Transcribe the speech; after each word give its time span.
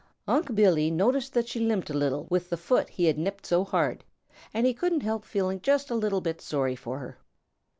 Unc' 0.27 0.55
Billy 0.55 0.89
noticed 0.89 1.31
that 1.35 1.47
she 1.47 1.59
limped 1.59 1.91
a 1.91 1.93
little 1.93 2.25
with 2.31 2.49
the 2.49 2.57
foot 2.57 2.89
he 2.89 3.05
had 3.05 3.19
nipped 3.19 3.45
so 3.45 3.63
hard, 3.63 4.03
and 4.51 4.65
he 4.65 4.73
couldn't 4.73 5.01
help 5.03 5.23
feeling 5.25 5.61
just 5.61 5.91
a 5.91 5.95
little 5.95 6.21
bit 6.21 6.41
sorry 6.41 6.75
for 6.75 6.97
her. 6.97 7.19